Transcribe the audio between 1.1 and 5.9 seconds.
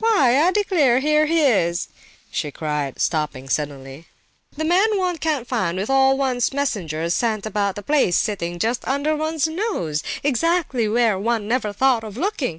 he is!" she cried, stopping suddenly. "The man one can't find with